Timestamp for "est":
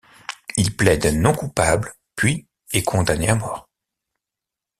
2.73-2.81